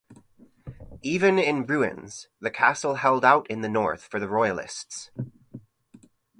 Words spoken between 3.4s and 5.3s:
in the north for the Royalists.